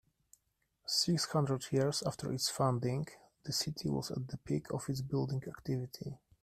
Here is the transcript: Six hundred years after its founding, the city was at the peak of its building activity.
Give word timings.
Six 0.87 1.25
hundred 1.25 1.71
years 1.71 2.01
after 2.07 2.31
its 2.33 2.49
founding, 2.49 3.05
the 3.43 3.53
city 3.53 3.87
was 3.87 4.09
at 4.09 4.29
the 4.29 4.37
peak 4.37 4.73
of 4.73 4.89
its 4.89 5.01
building 5.01 5.43
activity. 5.47 6.17